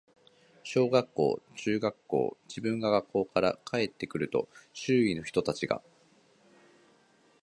[0.63, 5.83] 小学校、中学校、自分が学校から帰って来ると、周囲の人たちが、